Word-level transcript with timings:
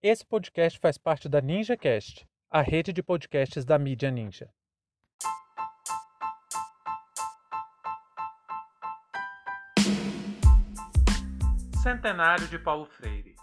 Esse 0.00 0.24
podcast 0.24 0.78
faz 0.78 0.96
parte 0.96 1.28
da 1.28 1.40
NinjaCast, 1.40 2.24
a 2.48 2.62
rede 2.62 2.92
de 2.92 3.02
podcasts 3.02 3.64
da 3.64 3.76
mídia 3.76 4.12
Ninja. 4.12 4.48
Centenário 11.82 12.46
de 12.46 12.60
Paulo 12.60 12.86
Freire. 12.86 13.34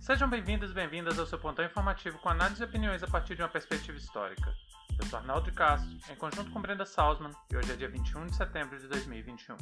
Sejam 0.00 0.28
bem-vindos 0.28 0.72
e 0.72 0.74
bem-vindas 0.74 1.16
ao 1.16 1.26
seu 1.26 1.38
pontão 1.38 1.64
informativo 1.64 2.18
com 2.18 2.28
análise 2.28 2.60
e 2.60 2.66
opiniões 2.66 3.04
a 3.04 3.06
partir 3.06 3.36
de 3.36 3.42
uma 3.42 3.48
perspectiva 3.48 3.96
histórica. 3.96 4.52
Eu 4.98 5.06
sou 5.06 5.20
Arnaldo 5.20 5.52
Castro, 5.52 5.96
em 6.12 6.16
conjunto 6.16 6.50
com 6.50 6.60
Brenda 6.60 6.84
Salzman, 6.84 7.30
e 7.52 7.56
hoje 7.56 7.70
é 7.70 7.76
dia 7.76 7.88
21 7.88 8.26
de 8.26 8.34
setembro 8.34 8.76
de 8.76 8.88
2021. 8.88 9.56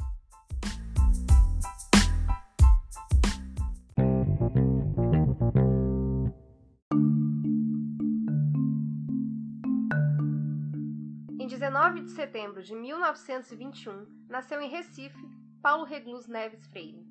19 11.49 12.01
de 12.01 12.11
setembro 12.11 12.61
de 12.61 12.75
1921, 12.75 14.05
nasceu 14.29 14.61
em 14.61 14.69
Recife 14.69 15.17
Paulo 15.63 15.83
Reglus 15.83 16.27
Neves 16.27 16.67
Freire. 16.67 17.03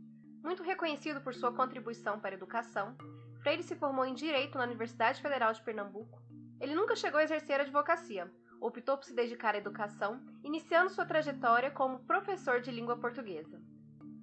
Muito 0.45 0.63
reconhecido 0.63 1.21
por 1.21 1.35
sua 1.35 1.53
contribuição 1.53 2.21
para 2.21 2.37
a 2.37 2.39
educação, 2.39 2.97
Freire 3.43 3.65
se 3.65 3.75
formou 3.75 4.07
em 4.07 4.15
Direito 4.15 4.57
na 4.57 4.63
Universidade 4.63 5.21
Federal 5.21 5.53
de 5.53 5.61
Pernambuco. 5.61 6.23
Ele 6.61 6.73
nunca 6.73 6.95
chegou 6.95 7.19
a 7.19 7.25
exercer 7.25 7.59
a 7.59 7.65
advocacia, 7.65 8.33
optou 8.61 8.97
por 8.97 9.05
se 9.05 9.13
dedicar 9.13 9.57
à 9.57 9.59
educação, 9.59 10.21
iniciando 10.45 10.91
sua 10.91 11.05
trajetória 11.05 11.73
como 11.73 12.05
professor 12.07 12.61
de 12.61 12.71
língua 12.71 12.97
portuguesa. 12.97 13.61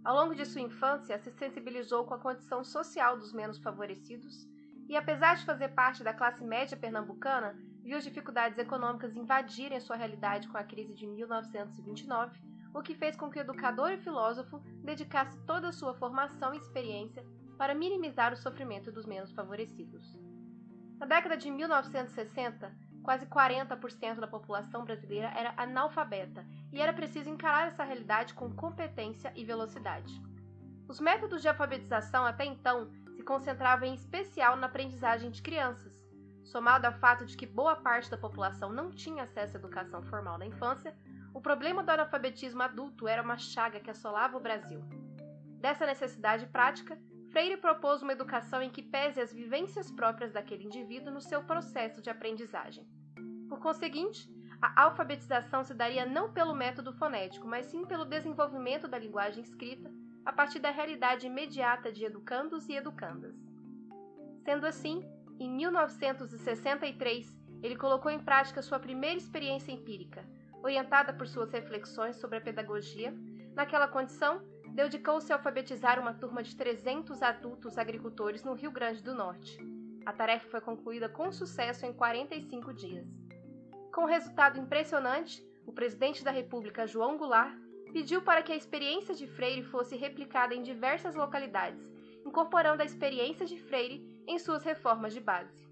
Ao 0.02 0.16
longo 0.16 0.34
de 0.34 0.46
sua 0.46 0.62
infância, 0.62 1.20
se 1.20 1.32
sensibilizou 1.32 2.06
com 2.06 2.14
a 2.14 2.20
condição 2.20 2.64
social 2.64 3.18
dos 3.18 3.34
menos 3.34 3.58
favorecidos 3.58 4.48
e, 4.88 4.96
apesar 4.96 5.36
de 5.36 5.46
fazer 5.46 5.70
parte 5.76 6.06
da 6.06 6.14
classe 6.14 6.42
média 6.42 6.78
pernambucana, 6.78 7.54
viu 7.86 7.96
as 7.96 8.04
dificuldades 8.04 8.58
econômicas 8.58 9.16
invadirem 9.16 9.80
sua 9.80 9.96
realidade 9.96 10.48
com 10.48 10.58
a 10.58 10.64
crise 10.64 10.96
de 10.96 11.06
1929, 11.06 12.42
o 12.74 12.82
que 12.82 12.96
fez 12.96 13.16
com 13.16 13.30
que 13.30 13.38
o 13.38 13.42
educador 13.42 13.92
e 13.92 14.00
filósofo 14.00 14.60
dedicasse 14.84 15.38
toda 15.46 15.70
a 15.70 15.72
sua 15.72 15.94
formação 15.94 16.52
e 16.52 16.58
experiência 16.58 17.24
para 17.60 17.76
minimizar 17.76 18.34
o 18.34 18.38
sofrimento 18.38 18.92
dos 18.92 19.06
menos 19.06 19.32
favorecidos. 19.32 20.18
Na 20.98 21.06
década 21.06 21.38
de 21.38 21.52
1960, 21.52 22.76
quase 23.04 23.28
40% 23.28 24.20
da 24.20 24.28
população 24.28 24.84
brasileira 24.84 25.32
era 25.38 25.54
analfabeta 25.56 26.44
e 26.74 26.82
era 26.82 26.92
preciso 26.92 27.30
encarar 27.30 27.68
essa 27.68 27.84
realidade 27.84 28.34
com 28.34 28.52
competência 28.52 29.32
e 29.36 29.46
velocidade. 29.46 30.20
Os 30.88 31.00
métodos 31.00 31.44
de 31.44 31.48
alfabetização 31.48 32.26
até 32.26 32.46
então 32.46 32.90
se 33.16 33.22
concentravam 33.22 33.88
em 33.88 33.94
especial 33.94 34.58
na 34.58 34.66
aprendizagem 34.66 35.30
de 35.30 35.42
crianças, 35.44 35.95
somado 36.46 36.86
ao 36.86 36.94
fato 36.94 37.26
de 37.26 37.36
que 37.36 37.46
boa 37.46 37.76
parte 37.76 38.10
da 38.10 38.18
população 38.18 38.72
não 38.72 38.92
tinha 38.92 39.24
acesso 39.24 39.58
à 39.58 39.60
educação 39.60 40.02
formal 40.04 40.38
na 40.38 40.46
infância, 40.46 40.96
o 41.34 41.42
problema 41.42 41.84
do 41.84 41.90
analfabetismo 41.90 42.62
adulto 42.62 43.08
era 43.08 43.22
uma 43.22 43.38
chaga 43.38 43.80
que 43.80 43.92
assolava 43.92 44.38
o 44.38 44.40
Brasil. 44.40 44.82
Dessa 45.60 45.86
necessidade 45.86 46.46
prática, 46.48 46.98
Freire 47.32 47.58
propôs 47.58 48.02
uma 48.02 48.14
educação 48.14 48.62
em 48.62 48.70
que 48.70 48.82
pese 48.82 49.20
as 49.20 49.34
vivências 49.34 49.92
próprias 49.92 50.32
daquele 50.32 50.64
indivíduo 50.64 51.12
no 51.12 51.20
seu 51.20 51.44
processo 51.44 52.02
de 52.02 52.10
aprendizagem. 52.10 52.88
Por 53.50 53.60
conseguinte, 53.60 54.30
a 54.62 54.84
alfabetização 54.84 55.64
se 55.64 55.74
daria 55.74 56.06
não 56.06 56.32
pelo 56.32 56.56
método 56.56 56.94
fonético, 56.94 57.48
mas 57.48 57.66
sim 57.66 57.86
pelo 57.86 58.06
desenvolvimento 58.06 58.88
da 58.88 58.98
linguagem 58.98 59.44
escrita 59.44 59.92
a 60.26 60.32
partir 60.32 60.60
da 60.60 60.72
realidade 60.72 61.28
imediata 61.28 61.92
de 61.92 62.06
educandos 62.06 62.70
e 62.70 62.74
educandas. 62.74 63.36
Sendo 64.44 64.66
assim, 64.66 65.04
em 65.40 65.50
1963, 65.50 67.36
ele 67.62 67.76
colocou 67.76 68.12
em 68.12 68.20
prática 68.20 68.62
sua 68.62 68.80
primeira 68.80 69.18
experiência 69.18 69.72
empírica, 69.72 70.26
orientada 70.64 71.14
por 71.14 71.28
suas 71.28 71.52
reflexões 71.52 72.16
sobre 72.18 72.38
a 72.38 72.42
pedagogia. 72.42 73.14
Naquela 73.54 73.88
condição, 73.88 74.42
dedicou-se 74.74 75.32
a 75.32 75.36
alfabetizar 75.36 76.00
uma 76.00 76.14
turma 76.14 76.44
de 76.44 76.56
300 76.56 77.22
adultos 77.22 77.78
agricultores 77.78 78.44
no 78.44 78.54
Rio 78.54 78.72
Grande 78.72 79.04
do 79.04 79.14
Norte. 79.14 79.58
A 80.06 80.14
tarefa 80.14 80.48
foi 80.50 80.62
concluída 80.62 81.10
com 81.10 81.32
sucesso 81.32 81.86
em 81.86 81.94
45 81.94 82.74
dias. 82.74 83.08
Com 83.94 84.02
um 84.02 84.08
resultado 84.08 84.60
impressionante, 84.60 85.44
o 85.66 85.72
presidente 85.72 86.24
da 86.24 86.32
República, 86.32 86.86
João 86.86 87.18
Goulart, 87.18 87.56
pediu 87.92 88.22
para 88.22 88.44
que 88.44 88.52
a 88.52 88.56
experiência 88.56 89.16
de 89.16 89.26
Freire 89.26 89.64
fosse 89.64 89.96
replicada 89.96 90.54
em 90.54 90.62
diversas 90.62 91.16
localidades, 91.16 91.90
incorporando 92.26 92.84
a 92.84 92.86
experiência 92.86 93.46
de 93.46 93.58
Freire 93.58 94.15
em 94.28 94.40
suas 94.40 94.64
reformas 94.64 95.14
de 95.14 95.20
base. 95.20 95.68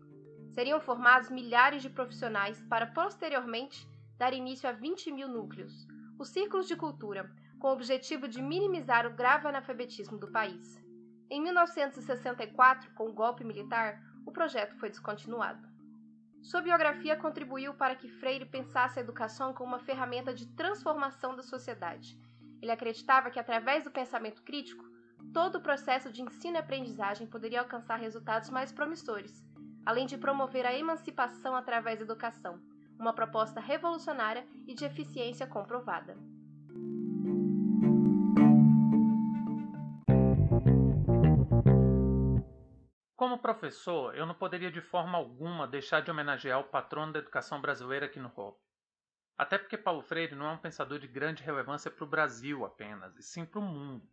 Seriam 0.49 0.79
formados 0.79 1.29
milhares 1.29 1.81
de 1.81 1.89
profissionais 1.89 2.61
para, 2.69 2.87
posteriormente, 2.87 3.87
dar 4.17 4.33
início 4.33 4.69
a 4.69 4.71
20 4.71 5.11
mil 5.11 5.27
núcleos, 5.27 5.87
os 6.19 6.29
círculos 6.29 6.67
de 6.67 6.75
cultura, 6.75 7.29
com 7.59 7.69
o 7.69 7.73
objetivo 7.73 8.27
de 8.27 8.41
minimizar 8.41 9.07
o 9.07 9.13
grave 9.13 9.47
analfabetismo 9.47 10.17
do 10.17 10.31
país. 10.31 10.81
Em 11.29 11.41
1964, 11.41 12.91
com 12.91 13.09
o 13.09 13.13
golpe 13.13 13.43
militar, 13.43 13.99
o 14.25 14.31
projeto 14.31 14.75
foi 14.77 14.89
descontinuado. 14.89 15.67
Sua 16.41 16.61
biografia 16.61 17.15
contribuiu 17.15 17.73
para 17.73 17.95
que 17.95 18.09
Freire 18.09 18.45
pensasse 18.45 18.99
a 18.99 19.01
educação 19.01 19.53
como 19.53 19.69
uma 19.69 19.79
ferramenta 19.79 20.33
de 20.33 20.45
transformação 20.45 21.35
da 21.35 21.41
sociedade. 21.41 22.19
Ele 22.61 22.71
acreditava 22.71 23.31
que, 23.31 23.39
através 23.39 23.85
do 23.85 23.91
pensamento 23.91 24.43
crítico, 24.43 24.83
todo 25.33 25.55
o 25.55 25.61
processo 25.61 26.11
de 26.11 26.21
ensino 26.21 26.57
e 26.57 26.59
aprendizagem 26.59 27.25
poderia 27.25 27.59
alcançar 27.59 27.95
resultados 27.95 28.51
mais 28.51 28.71
promissores, 28.71 29.43
além 29.83 30.05
de 30.05 30.17
promover 30.17 30.65
a 30.65 30.73
emancipação 30.73 31.55
através 31.55 31.97
da 31.97 32.05
educação, 32.05 32.61
uma 32.99 33.13
proposta 33.13 33.59
revolucionária 33.59 34.45
e 34.67 34.75
de 34.75 34.85
eficiência 34.85 35.47
comprovada. 35.47 36.15
Como 43.15 43.39
professor, 43.39 44.15
eu 44.15 44.27
não 44.27 44.35
poderia 44.35 44.71
de 44.71 44.81
forma 44.81 45.17
alguma 45.17 45.67
deixar 45.67 46.01
de 46.01 46.11
homenagear 46.11 46.59
o 46.59 46.65
patrono 46.65 47.13
da 47.13 47.19
educação 47.19 47.59
brasileira 47.59 48.05
aqui 48.05 48.19
no 48.19 48.31
Hop. 48.35 48.59
Até 49.35 49.57
porque 49.57 49.77
Paulo 49.77 50.03
Freire 50.03 50.35
não 50.35 50.45
é 50.45 50.51
um 50.51 50.57
pensador 50.57 50.99
de 50.99 51.07
grande 51.07 51.41
relevância 51.41 51.89
para 51.89 52.03
o 52.03 52.09
Brasil 52.09 52.63
apenas, 52.63 53.17
e 53.17 53.23
sim 53.23 53.45
para 53.45 53.59
o 53.59 53.63
mundo. 53.63 54.07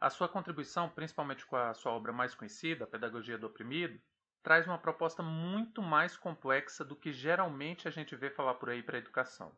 A 0.00 0.10
sua 0.10 0.28
contribuição, 0.28 0.88
principalmente 0.88 1.44
com 1.44 1.56
a 1.56 1.74
sua 1.74 1.90
obra 1.90 2.12
mais 2.12 2.32
conhecida, 2.32 2.84
A 2.84 2.86
Pedagogia 2.86 3.36
do 3.36 3.48
Oprimido, 3.48 4.00
traz 4.44 4.64
uma 4.64 4.78
proposta 4.78 5.24
muito 5.24 5.82
mais 5.82 6.16
complexa 6.16 6.84
do 6.84 6.94
que 6.94 7.12
geralmente 7.12 7.88
a 7.88 7.90
gente 7.90 8.14
vê 8.14 8.30
falar 8.30 8.54
por 8.54 8.70
aí 8.70 8.80
para 8.80 8.96
a 8.96 9.00
educação. 9.00 9.52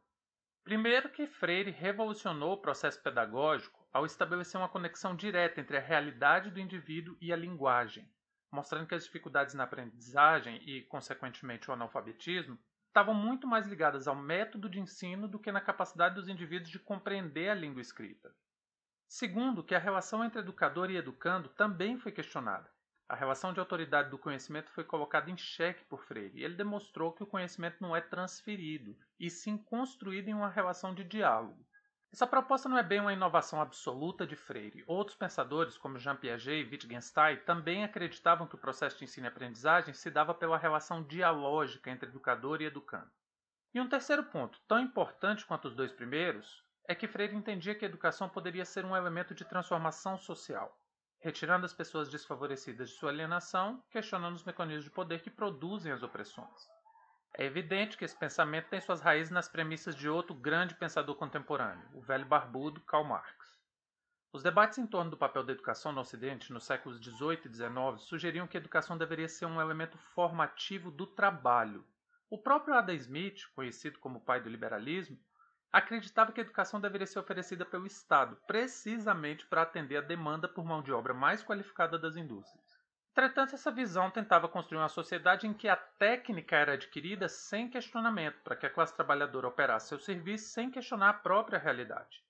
Primeiro 0.65 1.11
que 1.11 1.27
Freire 1.27 1.71
revolucionou 1.71 2.55
o 2.55 2.61
processo 2.61 3.03
pedagógico 3.03 3.87
ao 3.93 4.07
estabelecer 4.07 4.59
uma 4.59 4.69
conexão 4.69 5.15
direta 5.15 5.61
entre 5.61 5.77
a 5.77 5.81
realidade 5.81 6.51
do 6.51 6.59
indivíduo 6.59 7.19
e 7.21 7.33
a 7.33 7.37
linguagem, 7.37 8.11
mostrando 8.51 8.87
que 8.87 8.95
as 8.95 9.05
dificuldades 9.05 9.55
na 9.55 9.65
aprendizagem 9.65 10.57
e, 10.67 10.83
consequentemente, 10.85 11.71
o 11.71 11.75
analfabetismo 11.75 12.59
estavam 12.87 13.15
muito 13.15 13.47
mais 13.47 13.67
ligadas 13.67 14.09
ao 14.09 14.17
método 14.17 14.71
de 14.71 14.81
ensino 14.81 15.29
do 15.29 15.39
que 15.39 15.53
na 15.53 15.61
capacidade 15.61 16.15
dos 16.15 16.29
indivíduos 16.29 16.71
de 16.71 16.79
compreender 16.79 17.51
a 17.51 17.55
língua 17.55 17.83
escrita. 17.83 18.35
Segundo, 19.13 19.65
que 19.65 19.75
a 19.75 19.79
relação 19.81 20.25
entre 20.25 20.39
educador 20.39 20.89
e 20.89 20.97
educando 20.97 21.49
também 21.49 21.99
foi 21.99 22.13
questionada. 22.13 22.71
A 23.09 23.17
relação 23.17 23.53
de 23.53 23.59
autoridade 23.59 24.09
do 24.09 24.17
conhecimento 24.17 24.71
foi 24.71 24.85
colocada 24.85 25.29
em 25.29 25.37
xeque 25.37 25.85
por 25.87 26.05
Freire 26.05 26.39
e 26.39 26.45
ele 26.45 26.55
demonstrou 26.55 27.11
que 27.13 27.25
o 27.25 27.27
conhecimento 27.27 27.79
não 27.81 27.97
é 27.97 28.01
transferido, 28.01 28.97
e 29.19 29.29
sim 29.29 29.59
construído 29.59 30.29
em 30.29 30.33
uma 30.33 30.49
relação 30.49 30.95
de 30.95 31.03
diálogo. 31.03 31.67
Essa 32.13 32.25
proposta 32.25 32.69
não 32.69 32.79
é 32.79 32.85
bem 32.85 33.01
uma 33.01 33.13
inovação 33.13 33.61
absoluta 33.61 34.25
de 34.25 34.37
Freire. 34.37 34.85
Outros 34.87 35.17
pensadores, 35.17 35.77
como 35.77 35.99
Jean 35.99 36.15
Piaget 36.15 36.65
e 36.65 36.71
Wittgenstein, 36.71 37.39
também 37.39 37.83
acreditavam 37.83 38.47
que 38.47 38.55
o 38.55 38.61
processo 38.61 38.97
de 38.97 39.03
ensino 39.03 39.27
e 39.27 39.29
aprendizagem 39.29 39.93
se 39.93 40.09
dava 40.09 40.33
pela 40.33 40.57
relação 40.57 41.03
dialógica 41.03 41.91
entre 41.91 42.09
educador 42.09 42.63
e 42.63 42.67
educando. 42.67 43.11
E 43.75 43.81
um 43.81 43.89
terceiro 43.89 44.23
ponto, 44.23 44.61
tão 44.69 44.79
importante 44.79 45.45
quanto 45.45 45.67
os 45.67 45.75
dois 45.75 45.91
primeiros, 45.91 46.63
é 46.91 46.95
que 46.97 47.07
Freire 47.07 47.37
entendia 47.37 47.73
que 47.73 47.85
a 47.85 47.89
educação 47.89 48.29
poderia 48.29 48.65
ser 48.65 48.85
um 48.85 48.97
elemento 48.97 49.33
de 49.33 49.45
transformação 49.45 50.19
social, 50.19 50.77
retirando 51.21 51.65
as 51.65 51.73
pessoas 51.73 52.11
desfavorecidas 52.11 52.91
de 52.91 52.97
sua 52.97 53.11
alienação, 53.11 53.81
questionando 53.93 54.35
os 54.35 54.43
mecanismos 54.43 54.87
de 54.87 54.91
poder 54.91 55.23
que 55.23 55.31
produzem 55.31 55.93
as 55.93 56.03
opressões. 56.03 56.69
É 57.33 57.45
evidente 57.45 57.97
que 57.97 58.05
esse 58.05 58.19
pensamento 58.19 58.71
tem 58.71 58.81
suas 58.81 59.01
raízes 59.01 59.31
nas 59.31 59.49
premissas 59.49 59.95
de 59.95 60.09
outro 60.09 60.35
grande 60.35 60.75
pensador 60.75 61.15
contemporâneo, 61.15 61.89
o 61.95 62.01
velho 62.01 62.27
barbudo 62.27 62.81
Karl 62.81 63.05
Marx. 63.05 63.57
Os 64.33 64.43
debates 64.43 64.79
em 64.79 64.87
torno 64.87 65.13
do 65.13 65.17
papel 65.17 65.45
da 65.45 65.53
educação 65.53 65.93
no 65.93 66.01
Ocidente 66.01 66.53
nos 66.53 66.65
séculos 66.65 66.99
XVIII 66.99 67.43
e 67.45 67.55
XIX 67.55 68.01
sugeriam 68.01 68.49
que 68.49 68.57
a 68.57 68.61
educação 68.61 68.99
deveria 68.99 69.29
ser 69.29 69.47
um 69.47 69.61
elemento 69.61 69.97
formativo 69.97 70.91
do 70.91 71.07
trabalho. 71.07 71.87
O 72.29 72.37
próprio 72.37 72.75
Adam 72.75 72.97
Smith, 72.97 73.47
conhecido 73.55 74.01
como 74.01 74.21
pai 74.21 74.41
do 74.41 74.49
liberalismo, 74.49 75.17
acreditava 75.73 76.33
que 76.33 76.41
a 76.41 76.45
educação 76.45 76.81
deveria 76.81 77.07
ser 77.07 77.19
oferecida 77.19 77.65
pelo 77.65 77.87
Estado, 77.87 78.37
precisamente 78.47 79.47
para 79.47 79.63
atender 79.63 79.97
a 79.97 80.01
demanda 80.01 80.49
por 80.49 80.65
mão 80.65 80.83
de 80.83 80.93
obra 80.93 81.15
mais 81.15 81.43
qualificada 81.43 81.99
das 81.99 82.17
indústrias. 82.17 82.81
Entretanto, 83.13 83.55
essa 83.55 83.71
visão 83.71 84.11
tentava 84.11 84.49
construir 84.49 84.79
uma 84.79 84.89
sociedade 84.89 85.47
em 85.47 85.53
que 85.53 85.69
a 85.69 85.77
técnica 85.77 86.57
era 86.57 86.75
adquirida 86.75 87.29
sem 87.29 87.69
questionamento, 87.69 88.41
para 88.43 88.57
que 88.57 88.67
a 88.67 88.71
classe 88.71 88.95
trabalhadora 88.95 89.49
operasse 89.49 89.89
seu 89.89 89.99
serviço 89.99 90.49
sem 90.51 90.71
questionar 90.71 91.11
a 91.11 91.15
própria 91.15 91.59
realidade. 91.59 92.25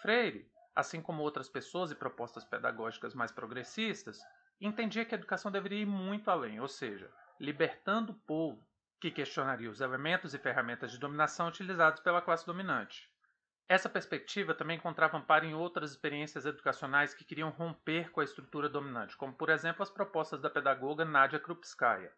Freire, 0.00 0.50
assim 0.74 1.00
como 1.00 1.22
outras 1.22 1.48
pessoas 1.48 1.90
e 1.90 1.94
propostas 1.94 2.44
pedagógicas 2.44 3.14
mais 3.14 3.30
progressistas, 3.30 4.20
entendia 4.60 5.04
que 5.04 5.14
a 5.14 5.18
educação 5.18 5.50
deveria 5.50 5.82
ir 5.82 5.86
muito 5.86 6.30
além, 6.30 6.60
ou 6.60 6.68
seja, 6.68 7.10
libertando 7.38 8.12
o 8.12 8.20
povo, 8.26 8.66
que 9.02 9.10
questionaria 9.10 9.68
os 9.68 9.80
elementos 9.80 10.32
e 10.32 10.38
ferramentas 10.38 10.92
de 10.92 10.96
dominação 10.96 11.48
utilizados 11.48 12.00
pela 12.00 12.22
classe 12.22 12.46
dominante. 12.46 13.10
Essa 13.68 13.88
perspectiva 13.88 14.54
também 14.54 14.76
encontrava 14.76 15.18
amparo 15.18 15.44
em 15.44 15.54
outras 15.54 15.90
experiências 15.90 16.46
educacionais 16.46 17.12
que 17.12 17.24
queriam 17.24 17.50
romper 17.50 18.12
com 18.12 18.20
a 18.20 18.24
estrutura 18.24 18.68
dominante, 18.68 19.16
como 19.16 19.32
por 19.32 19.48
exemplo 19.48 19.82
as 19.82 19.90
propostas 19.90 20.40
da 20.40 20.48
pedagoga 20.48 21.04
Nadia 21.04 21.40
Krupskaya. 21.40 22.12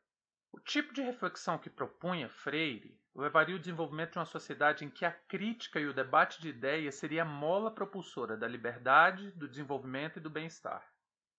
O 0.53 0.61
tipo 0.61 0.93
de 0.93 1.01
reflexão 1.01 1.57
que 1.57 1.71
propunha 1.71 2.29
Freire 2.29 3.01
levaria 3.17 3.57
o 3.57 3.59
desenvolvimento 3.59 4.13
de 4.13 4.19
uma 4.19 4.27
sociedade 4.27 4.85
em 4.85 4.91
que 4.91 5.07
a 5.07 5.11
crítica 5.11 5.81
e 5.81 5.87
o 5.87 5.95
debate 5.95 6.39
de 6.39 6.51
ideias 6.51 6.97
seria 6.97 7.23
a 7.23 7.25
mola 7.25 7.75
propulsora 7.75 8.37
da 8.37 8.47
liberdade, 8.47 9.31
do 9.31 9.49
desenvolvimento 9.49 10.19
e 10.19 10.23
do 10.23 10.29
bem-estar. 10.29 10.87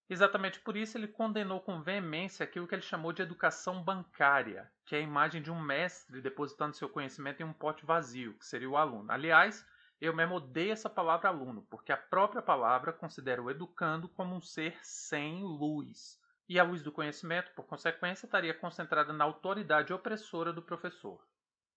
Exatamente 0.08 0.60
por 0.60 0.78
isso 0.78 0.98
ele 0.98 1.08
condenou 1.08 1.60
com 1.60 1.82
veemência 1.82 2.44
aquilo 2.44 2.68
que 2.68 2.76
ele 2.76 2.82
chamou 2.84 3.12
de 3.12 3.24
educação 3.24 3.84
bancária, 3.84 4.72
que 4.86 4.96
é 4.96 5.00
a 5.00 5.02
imagem 5.02 5.42
de 5.42 5.50
um 5.50 5.60
mestre 5.60 6.22
depositando 6.22 6.76
seu 6.76 6.88
conhecimento 6.88 7.42
em 7.42 7.44
um 7.44 7.54
pote 7.54 7.84
vazio, 7.84 8.36
que 8.36 8.46
seria 8.46 8.70
o 8.70 8.78
aluno. 8.78 9.12
Aliás, 9.12 9.66
eu 10.00 10.14
mesmo 10.14 10.36
odeio 10.36 10.74
essa 10.74 10.90
palavra 10.90 11.30
aluno, 11.30 11.66
porque 11.72 11.92
a 11.92 11.98
própria 11.98 12.42
palavra 12.42 12.94
considera 12.94 13.42
o 13.42 13.50
educando 13.50 14.08
como 14.08 14.36
um 14.36 14.42
ser 14.42 14.78
sem 14.84 15.44
luz. 15.44 16.22
E 16.48 16.60
a 16.60 16.64
luz 16.64 16.84
do 16.84 16.92
conhecimento, 16.92 17.52
por 17.56 17.66
consequência, 17.66 18.28
estaria 18.28 18.54
concentrada 18.54 19.12
na 19.12 19.24
autoridade 19.24 19.92
opressora 19.92 20.54
do 20.54 20.62
professor. 20.62 21.20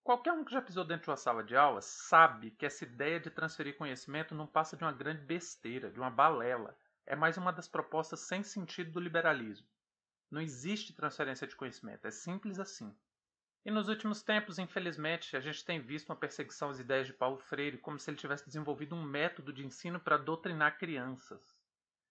Qualquer 0.05 0.33
um 0.33 0.45
que 0.45 0.53
já 0.53 0.61
pisou 0.61 0.85
dentro 0.85 1.05
de 1.05 1.11
uma 1.11 1.17
sala 1.17 1.43
de 1.43 1.57
aula 1.57 1.81
sabe 1.81 2.51
que 2.51 2.67
essa 2.67 2.85
ideia 2.85 3.19
de 3.19 3.31
transferir 3.31 3.79
conhecimento 3.79 4.35
não 4.35 4.47
passa 4.47 4.77
de 4.77 4.85
uma 4.85 4.93
grande 4.93 5.23
besteira, 5.23 5.91
de 5.91 5.99
uma 5.99 6.11
balela 6.11 6.77
é 7.08 7.16
mais 7.16 7.38
uma 7.38 7.50
das 7.50 7.66
propostas 7.66 8.20
sem 8.20 8.43
sentido 8.43 8.93
do 8.93 9.00
liberalismo. 9.00 9.66
Não 10.31 10.43
existe 10.43 10.93
transferência 10.93 11.46
de 11.46 11.56
conhecimento, 11.56 12.06
é 12.06 12.10
simples 12.10 12.60
assim. 12.60 12.94
E 13.64 13.70
nos 13.70 13.88
últimos 13.88 14.22
tempos, 14.22 14.58
infelizmente, 14.58 15.34
a 15.34 15.40
gente 15.40 15.64
tem 15.64 15.81
visto 15.81 16.10
uma 16.10 16.16
perseguição 16.16 16.69
às 16.69 16.78
ideias 16.78 17.06
de 17.06 17.14
Paulo 17.14 17.38
Freire 17.38 17.78
como 17.78 17.99
se 17.99 18.10
ele 18.10 18.19
tivesse 18.19 18.44
desenvolvido 18.44 18.94
um 18.94 19.02
método 19.02 19.55
de 19.55 19.64
ensino 19.64 19.99
para 19.99 20.19
doutrinar 20.19 20.76
crianças. 20.76 21.56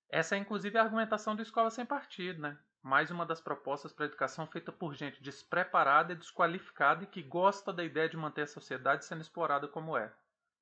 Essa 0.10 0.36
é 0.36 0.40
inclusive 0.40 0.76
a 0.80 0.82
argumentação 0.82 1.36
do 1.36 1.44
Escola 1.44 1.70
Sem 1.70 1.86
Partido, 1.86 2.42
né? 2.42 2.58
Mais 2.82 3.12
uma 3.12 3.26
das 3.26 3.40
propostas 3.40 3.94
para 3.94 4.06
a 4.06 4.08
educação 4.08 4.48
feita 4.48 4.72
por 4.72 4.96
gente 4.96 5.22
despreparada 5.22 6.14
e 6.14 6.16
desqualificada 6.16 7.04
e 7.04 7.08
que 7.08 7.22
gosta 7.22 7.72
da 7.72 7.84
ideia 7.84 8.10
de 8.10 8.18
manter 8.18 8.44
a 8.44 8.48
sociedade 8.48 9.06
sendo 9.06 9.22
explorada 9.22 9.68
como 9.68 9.96
é. 9.96 10.12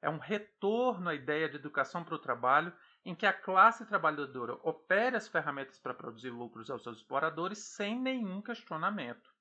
É 0.06 0.10
um 0.10 0.20
retorno 0.20 1.10
à 1.10 1.16
ideia 1.16 1.50
de 1.50 1.56
educação 1.56 2.04
para 2.04 2.14
o 2.14 2.20
trabalho 2.20 2.72
em 3.04 3.16
que 3.16 3.26
a 3.26 3.34
classe 3.34 3.88
trabalhadora 3.88 4.54
opere 4.62 5.16
as 5.16 5.28
ferramentas 5.28 5.80
para 5.80 5.96
produzir 5.96 6.30
lucros 6.30 6.70
aos 6.70 6.84
seus 6.84 6.98
exploradores 6.98 7.58
sem 7.58 8.00
nenhum 8.00 8.40
questionamento. 8.40 9.34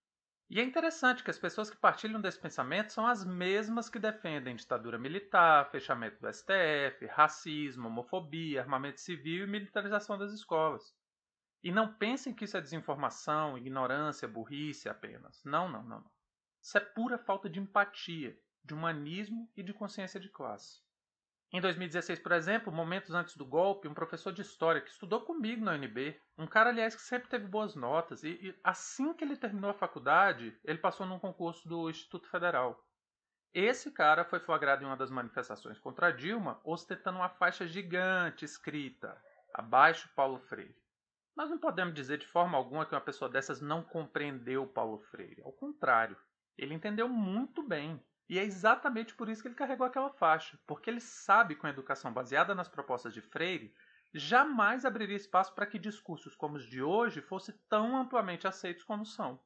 E 0.48 0.58
é 0.58 0.64
interessante 0.64 1.22
que 1.22 1.30
as 1.30 1.38
pessoas 1.38 1.68
que 1.68 1.76
partilham 1.76 2.18
desse 2.18 2.40
pensamento 2.40 2.94
são 2.94 3.06
as 3.06 3.26
mesmas 3.26 3.90
que 3.90 3.98
defendem 3.98 4.56
ditadura 4.56 4.96
militar, 4.96 5.70
fechamento 5.70 6.18
do 6.18 6.32
STF, 6.32 7.04
racismo, 7.10 7.88
homofobia, 7.88 8.62
armamento 8.62 9.02
civil 9.02 9.44
e 9.44 9.50
militarização 9.50 10.16
das 10.16 10.32
escolas. 10.32 10.94
E 11.62 11.70
não 11.70 11.92
pensem 11.92 12.34
que 12.34 12.46
isso 12.46 12.56
é 12.56 12.60
desinformação, 12.62 13.58
ignorância, 13.58 14.26
burrice 14.26 14.88
apenas. 14.88 15.44
Não, 15.44 15.68
não, 15.68 15.82
não. 15.82 16.10
Isso 16.62 16.78
é 16.78 16.80
pura 16.80 17.18
falta 17.18 17.50
de 17.50 17.60
empatia, 17.60 18.34
de 18.64 18.74
humanismo 18.74 19.50
e 19.56 19.62
de 19.62 19.72
consciência 19.72 20.18
de 20.18 20.28
classe. 20.28 20.82
Em 21.52 21.60
2016, 21.60 22.18
por 22.18 22.32
exemplo, 22.32 22.72
momentos 22.72 23.14
antes 23.14 23.36
do 23.36 23.44
golpe, 23.44 23.86
um 23.86 23.94
professor 23.94 24.32
de 24.32 24.42
história 24.42 24.80
que 24.80 24.90
estudou 24.90 25.20
comigo 25.20 25.64
na 25.64 25.72
UNB, 25.72 26.20
um 26.36 26.48
cara, 26.48 26.70
aliás, 26.70 26.96
que 26.96 27.02
sempre 27.02 27.28
teve 27.28 27.46
boas 27.46 27.76
notas, 27.76 28.24
e, 28.24 28.30
e 28.30 28.58
assim 28.64 29.14
que 29.14 29.22
ele 29.22 29.36
terminou 29.36 29.70
a 29.70 29.74
faculdade, 29.74 30.58
ele 30.64 30.78
passou 30.78 31.06
num 31.06 31.20
concurso 31.20 31.68
do 31.68 31.88
Instituto 31.88 32.28
Federal. 32.28 32.84
Esse 33.52 33.92
cara 33.92 34.24
foi 34.24 34.40
flagrado 34.40 34.82
em 34.82 34.86
uma 34.86 34.96
das 34.96 35.12
manifestações 35.12 35.78
contra 35.78 36.10
Dilma, 36.10 36.60
ostentando 36.64 37.18
uma 37.18 37.28
faixa 37.28 37.68
gigante 37.68 38.44
escrita: 38.44 39.16
Abaixo 39.54 40.10
Paulo 40.16 40.40
Freire. 40.40 40.76
Nós 41.36 41.48
não 41.48 41.58
podemos 41.58 41.94
dizer 41.94 42.18
de 42.18 42.26
forma 42.26 42.58
alguma 42.58 42.84
que 42.84 42.96
uma 42.96 43.00
pessoa 43.00 43.30
dessas 43.30 43.60
não 43.60 43.80
compreendeu 43.80 44.66
Paulo 44.66 44.98
Freire. 44.98 45.42
Ao 45.42 45.52
contrário, 45.52 46.16
ele 46.58 46.74
entendeu 46.74 47.08
muito 47.08 47.62
bem. 47.62 48.04
E 48.28 48.38
é 48.38 48.44
exatamente 48.44 49.14
por 49.14 49.28
isso 49.28 49.42
que 49.42 49.48
ele 49.48 49.54
carregou 49.54 49.86
aquela 49.86 50.10
faixa, 50.10 50.58
porque 50.66 50.88
ele 50.88 51.00
sabe 51.00 51.54
que 51.54 51.66
a 51.66 51.70
educação 51.70 52.12
baseada 52.12 52.54
nas 52.54 52.68
propostas 52.68 53.12
de 53.12 53.20
Freire 53.20 53.74
jamais 54.14 54.84
abriria 54.84 55.16
espaço 55.16 55.52
para 55.54 55.66
que 55.66 55.78
discursos 55.78 56.34
como 56.34 56.56
os 56.56 56.66
de 56.66 56.82
hoje 56.82 57.20
fossem 57.20 57.54
tão 57.68 57.96
amplamente 57.96 58.46
aceitos 58.46 58.84
como 58.84 59.04
são. 59.04 59.38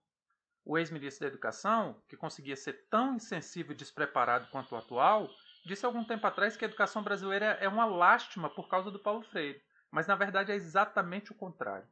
O 0.65 0.77
ex-ministro 0.77 1.23
da 1.23 1.33
Educação, 1.33 2.03
que 2.07 2.17
conseguia 2.17 2.55
ser 2.55 2.87
tão 2.91 3.15
insensível 3.15 3.73
e 3.73 3.77
despreparado 3.77 4.49
quanto 4.51 4.75
o 4.75 4.77
atual, 4.79 5.31
disse 5.65 5.87
algum 5.87 6.05
tempo 6.05 6.27
atrás 6.27 6.57
que 6.57 6.65
a 6.65 6.69
educação 6.69 7.03
brasileira 7.03 7.57
é 7.61 7.67
uma 7.67 7.87
lástima 7.87 8.51
por 8.51 8.69
causa 8.69 8.91
do 8.91 8.99
Paulo 8.99 9.23
Freire, 9.23 9.63
mas 9.91 10.07
na 10.07 10.15
verdade 10.15 10.53
é 10.53 10.55
exatamente 10.55 11.33
o 11.33 11.35
contrário. 11.35 11.89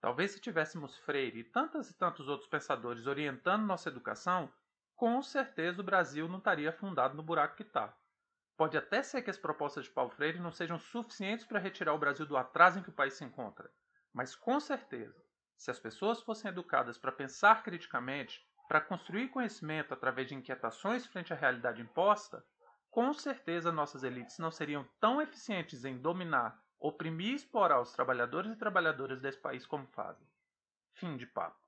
Talvez 0.00 0.30
se 0.30 0.40
tivéssemos 0.40 0.96
Freire 0.98 1.40
e 1.40 1.44
tantos 1.44 1.90
e 1.90 1.94
tantos 1.94 2.28
outros 2.28 2.48
pensadores 2.48 3.06
orientando 3.06 3.66
nossa 3.66 3.90
educação, 3.90 4.50
com 4.98 5.22
certeza 5.22 5.80
o 5.80 5.84
Brasil 5.84 6.28
não 6.28 6.38
estaria 6.38 6.70
afundado 6.70 7.14
no 7.14 7.22
buraco 7.22 7.54
que 7.54 7.62
está. 7.62 7.96
Pode 8.56 8.76
até 8.76 9.00
ser 9.00 9.22
que 9.22 9.30
as 9.30 9.38
propostas 9.38 9.84
de 9.84 9.92
Paulo 9.92 10.10
Freire 10.10 10.40
não 10.40 10.50
sejam 10.50 10.76
suficientes 10.76 11.46
para 11.46 11.60
retirar 11.60 11.94
o 11.94 11.98
Brasil 11.98 12.26
do 12.26 12.36
atraso 12.36 12.80
em 12.80 12.82
que 12.82 12.90
o 12.90 12.92
país 12.92 13.14
se 13.14 13.24
encontra, 13.24 13.70
mas 14.12 14.34
com 14.34 14.58
certeza, 14.58 15.24
se 15.56 15.70
as 15.70 15.78
pessoas 15.78 16.20
fossem 16.20 16.48
educadas 16.48 16.98
para 16.98 17.12
pensar 17.12 17.62
criticamente, 17.62 18.44
para 18.66 18.80
construir 18.80 19.28
conhecimento 19.28 19.94
através 19.94 20.26
de 20.26 20.34
inquietações 20.34 21.06
frente 21.06 21.32
à 21.32 21.36
realidade 21.36 21.80
imposta, 21.80 22.44
com 22.90 23.14
certeza 23.14 23.70
nossas 23.70 24.02
elites 24.02 24.40
não 24.40 24.50
seriam 24.50 24.84
tão 24.98 25.22
eficientes 25.22 25.84
em 25.84 25.96
dominar, 25.96 26.60
oprimir 26.80 27.34
e 27.34 27.36
explorar 27.36 27.80
os 27.80 27.92
trabalhadores 27.92 28.50
e 28.50 28.56
trabalhadoras 28.56 29.20
desse 29.20 29.38
país 29.38 29.64
como 29.64 29.86
fazem. 29.86 30.26
Fim 30.94 31.16
de 31.16 31.24
papo. 31.24 31.67